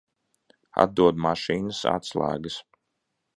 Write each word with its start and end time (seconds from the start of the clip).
Atdod 0.85 1.21
mašīnas 1.25 1.83
atslēgas. 1.93 2.57